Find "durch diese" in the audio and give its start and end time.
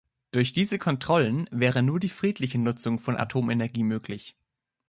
0.31-0.79